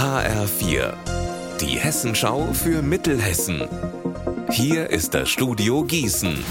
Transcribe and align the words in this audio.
HR4, 0.00 0.94
die 1.60 1.78
Hessenschau 1.78 2.54
für 2.54 2.80
Mittelhessen. 2.80 3.68
Hier 4.50 4.88
ist 4.88 5.12
das 5.12 5.28
Studio 5.28 5.84
Gießen. 5.84 6.42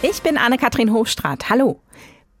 Ich 0.00 0.22
bin 0.22 0.38
Anne-Kathrin 0.38 0.90
Hochstrat. 0.90 1.50
Hallo. 1.50 1.82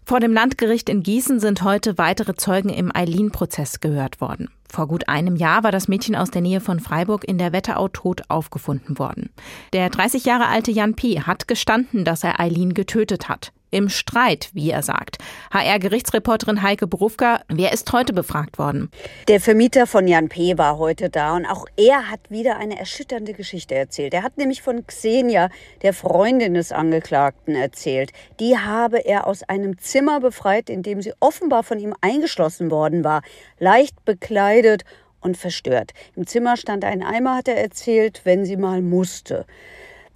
Vor 0.06 0.20
dem 0.20 0.32
Landgericht 0.32 0.88
in 0.88 1.02
Gießen 1.02 1.38
sind 1.38 1.64
heute 1.64 1.98
weitere 1.98 2.34
Zeugen 2.34 2.70
im 2.70 2.90
Eileen-Prozess 2.96 3.80
gehört 3.80 4.22
worden. 4.22 4.48
Vor 4.70 4.88
gut 4.88 5.06
einem 5.10 5.36
Jahr 5.36 5.64
war 5.64 5.70
das 5.70 5.86
Mädchen 5.86 6.16
aus 6.16 6.30
der 6.30 6.40
Nähe 6.40 6.62
von 6.62 6.80
Freiburg 6.80 7.28
in 7.28 7.36
der 7.36 7.52
Wetterau 7.52 7.88
tot 7.88 8.22
aufgefunden 8.28 8.98
worden. 8.98 9.28
Der 9.74 9.90
30 9.90 10.24
Jahre 10.24 10.46
alte 10.46 10.70
Jan 10.70 10.94
P. 10.94 11.20
hat 11.20 11.46
gestanden, 11.46 12.06
dass 12.06 12.24
er 12.24 12.40
Eileen 12.40 12.72
getötet 12.72 13.28
hat 13.28 13.52
im 13.70 13.88
Streit, 13.88 14.50
wie 14.52 14.70
er 14.70 14.82
sagt. 14.82 15.18
HR-Gerichtsreporterin 15.52 16.62
Heike 16.62 16.86
Berufka, 16.86 17.40
wer 17.48 17.72
ist 17.72 17.92
heute 17.92 18.12
befragt 18.12 18.58
worden? 18.58 18.90
Der 19.28 19.40
Vermieter 19.40 19.86
von 19.86 20.06
Jan 20.06 20.28
P. 20.28 20.58
war 20.58 20.78
heute 20.78 21.10
da 21.10 21.36
und 21.36 21.46
auch 21.46 21.66
er 21.76 22.10
hat 22.10 22.30
wieder 22.30 22.56
eine 22.56 22.78
erschütternde 22.78 23.32
Geschichte 23.32 23.74
erzählt. 23.74 24.14
Er 24.14 24.22
hat 24.22 24.38
nämlich 24.38 24.62
von 24.62 24.86
Xenia, 24.86 25.50
der 25.82 25.92
Freundin 25.92 26.54
des 26.54 26.72
Angeklagten, 26.72 27.54
erzählt. 27.54 28.12
Die 28.38 28.58
habe 28.58 28.98
er 28.98 29.26
aus 29.26 29.42
einem 29.42 29.78
Zimmer 29.78 30.20
befreit, 30.20 30.70
in 30.70 30.82
dem 30.82 31.02
sie 31.02 31.12
offenbar 31.20 31.62
von 31.62 31.78
ihm 31.78 31.94
eingeschlossen 32.00 32.70
worden 32.70 33.04
war, 33.04 33.22
leicht 33.58 34.04
bekleidet 34.04 34.84
und 35.20 35.36
verstört. 35.36 35.92
Im 36.16 36.26
Zimmer 36.26 36.56
stand 36.56 36.84
ein 36.84 37.02
Eimer, 37.02 37.36
hat 37.36 37.48
er 37.48 37.56
erzählt, 37.56 38.22
wenn 38.24 38.44
sie 38.44 38.56
mal 38.56 38.82
musste. 38.82 39.46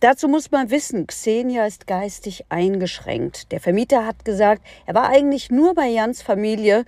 Dazu 0.01 0.29
muss 0.29 0.51
man 0.51 0.71
wissen, 0.71 1.07
Xenia 1.07 1.67
ist 1.67 1.87
geistig 1.87 2.45
eingeschränkt. 2.49 3.53
Der 3.53 3.61
Vermieter 3.61 4.07
hat 4.07 4.25
gesagt, 4.25 4.63
er 4.87 4.95
war 4.95 5.09
eigentlich 5.09 5.51
nur 5.51 5.75
bei 5.75 5.89
Jans 5.89 6.21
Familie, 6.21 6.85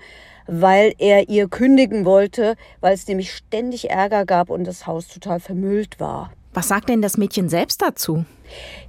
weil 0.46 0.94
er 0.98 1.28
ihr 1.28 1.48
kündigen 1.48 2.04
wollte, 2.04 2.56
weil 2.80 2.94
es 2.94 3.06
nämlich 3.08 3.32
ständig 3.32 3.90
Ärger 3.90 4.26
gab 4.26 4.50
und 4.50 4.64
das 4.64 4.86
Haus 4.86 5.08
total 5.08 5.40
vermüllt 5.40 5.98
war. 5.98 6.30
Was 6.56 6.68
sagt 6.68 6.88
denn 6.88 7.02
das 7.02 7.18
Mädchen 7.18 7.50
selbst 7.50 7.82
dazu? 7.82 8.24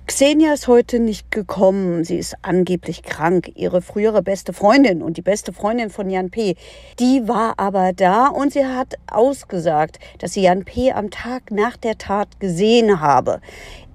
Xenia 0.05 0.53
ist 0.53 0.69
heute 0.69 1.01
nicht 1.01 1.31
gekommen. 1.31 2.05
Sie 2.05 2.17
ist 2.17 2.35
angeblich 2.41 3.03
krank. 3.03 3.51
Ihre 3.55 3.81
frühere 3.81 4.23
beste 4.23 4.53
Freundin 4.53 5.01
und 5.01 5.17
die 5.17 5.21
beste 5.21 5.51
Freundin 5.51 5.89
von 5.89 6.09
Jan 6.09 6.29
P., 6.29 6.55
die 6.97 7.27
war 7.27 7.55
aber 7.57 7.91
da 7.91 8.27
und 8.27 8.53
sie 8.53 8.65
hat 8.65 8.95
ausgesagt, 9.07 9.99
dass 10.19 10.31
sie 10.31 10.43
Jan 10.43 10.63
P. 10.63 10.93
am 10.93 11.09
Tag 11.09 11.51
nach 11.51 11.75
der 11.75 11.97
Tat 11.97 12.39
gesehen 12.39 13.01
habe. 13.01 13.41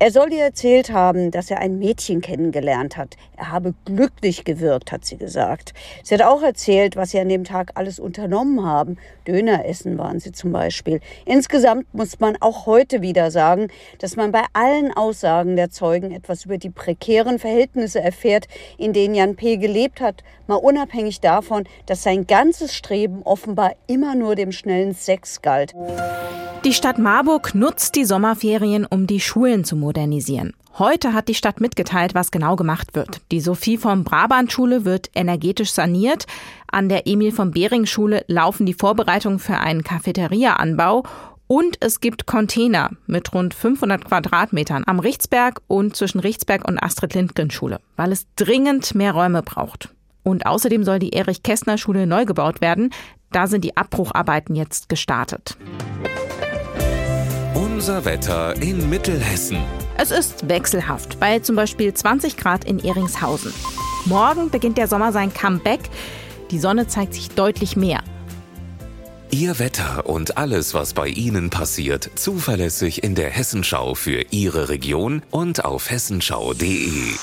Er 0.02 0.10
soll 0.10 0.32
ihr 0.32 0.42
erzählt 0.42 0.90
haben, 0.90 1.30
dass 1.30 1.48
er 1.48 1.60
ein 1.60 1.78
Mädchen 1.78 2.22
kennengelernt 2.22 2.96
hat. 2.96 3.16
Er 3.36 3.52
habe 3.52 3.72
glücklich 3.84 4.42
gewirkt, 4.42 4.90
hat 4.90 5.04
sie 5.04 5.16
gesagt. 5.16 5.74
Sie 6.02 6.12
hat 6.12 6.22
auch 6.22 6.42
erzählt, 6.42 6.96
was 6.96 7.12
sie 7.12 7.20
an 7.20 7.28
dem 7.28 7.44
Tag 7.44 7.70
alles 7.76 8.00
unternommen 8.00 8.66
haben. 8.66 8.96
Döner 9.28 9.64
essen 9.64 9.98
waren 9.98 10.18
sie 10.18 10.32
zum 10.32 10.50
Beispiel. 10.50 11.00
Insgesamt 11.24 11.86
muss 11.94 12.18
man 12.18 12.36
auch 12.40 12.66
heute 12.66 13.00
wieder 13.00 13.30
sagen, 13.30 13.68
dass 14.00 14.16
man 14.16 14.32
bei 14.32 14.42
allen 14.54 14.92
Aussagen 14.92 15.54
der 15.54 15.70
Zeugen 15.70 16.10
etwas 16.10 16.46
über 16.46 16.58
die 16.58 16.70
prekären 16.70 17.38
Verhältnisse 17.38 18.00
erfährt, 18.00 18.48
in 18.78 18.92
denen 18.92 19.14
Jan 19.14 19.36
P. 19.36 19.56
gelebt 19.56 20.00
hat, 20.00 20.24
mal 20.48 20.56
unabhängig 20.56 21.20
davon, 21.20 21.62
dass 21.86 22.02
sein 22.02 22.26
ganzes 22.26 22.74
Streben 22.74 23.22
offenbar 23.22 23.76
immer 23.86 24.16
nur 24.16 24.34
dem 24.34 24.50
schnellen 24.50 24.94
Sex 24.94 25.42
galt. 25.42 25.76
Die 26.64 26.72
Stadt 26.72 26.96
Marburg 26.96 27.56
nutzt 27.56 27.96
die 27.96 28.04
Sommerferien, 28.04 28.86
um 28.86 29.08
die 29.08 29.18
Schulen 29.18 29.64
zu 29.64 29.74
modernisieren. 29.92 30.54
Heute 30.78 31.12
hat 31.12 31.28
die 31.28 31.34
Stadt 31.34 31.60
mitgeteilt, 31.60 32.14
was 32.14 32.30
genau 32.30 32.56
gemacht 32.56 32.94
wird. 32.94 33.20
Die 33.30 33.40
Sophie 33.40 33.76
vom 33.76 34.04
Brabant 34.04 34.50
Schule 34.50 34.86
wird 34.86 35.10
energetisch 35.14 35.70
saniert. 35.70 36.26
An 36.70 36.88
der 36.88 37.06
Emil 37.06 37.30
vom 37.30 37.50
Behring 37.50 37.84
Schule 37.84 38.24
laufen 38.26 38.64
die 38.64 38.72
Vorbereitungen 38.72 39.38
für 39.38 39.58
einen 39.58 39.84
Cafeteria-Anbau. 39.84 41.02
Und 41.46 41.76
es 41.80 42.00
gibt 42.00 42.24
Container 42.24 42.90
mit 43.06 43.34
rund 43.34 43.52
500 43.52 44.06
Quadratmetern 44.06 44.84
am 44.86 44.98
Richtsberg 44.98 45.60
und 45.66 45.94
zwischen 45.94 46.20
Richtsberg 46.20 46.66
und 46.66 46.82
Astrid 46.82 47.12
Lindgren 47.12 47.50
Schule, 47.50 47.80
weil 47.96 48.10
es 48.10 48.26
dringend 48.36 48.94
mehr 48.94 49.12
Räume 49.12 49.42
braucht. 49.42 49.90
Und 50.22 50.46
außerdem 50.46 50.84
soll 50.84 51.00
die 51.00 51.12
Erich 51.12 51.42
Kästner 51.42 51.76
Schule 51.76 52.06
neu 52.06 52.24
gebaut 52.24 52.62
werden. 52.62 52.94
Da 53.30 53.46
sind 53.46 53.64
die 53.64 53.76
Abbrucharbeiten 53.76 54.54
jetzt 54.54 54.88
gestartet. 54.88 55.58
Unser 57.54 58.06
Wetter 58.06 58.54
in 58.62 58.88
Mittelhessen. 58.88 59.58
Es 59.98 60.10
ist 60.10 60.48
wechselhaft, 60.48 61.20
bei 61.20 61.38
zum 61.40 61.56
Beispiel 61.56 61.92
20 61.92 62.36
Grad 62.36 62.64
in 62.64 62.78
Eringshausen. 62.78 63.52
Morgen 64.06 64.50
beginnt 64.50 64.78
der 64.78 64.88
Sommer 64.88 65.12
sein 65.12 65.32
Comeback. 65.32 65.80
Die 66.50 66.58
Sonne 66.58 66.86
zeigt 66.86 67.14
sich 67.14 67.30
deutlich 67.30 67.76
mehr. 67.76 68.02
Ihr 69.30 69.58
Wetter 69.58 70.06
und 70.06 70.36
alles, 70.36 70.74
was 70.74 70.92
bei 70.92 71.08
Ihnen 71.08 71.48
passiert, 71.48 72.10
zuverlässig 72.16 73.02
in 73.02 73.14
der 73.14 73.30
Hessenschau 73.30 73.94
für 73.94 74.26
Ihre 74.30 74.68
Region 74.68 75.22
und 75.30 75.64
auf 75.64 75.90
hessenschau.de. 75.90 77.14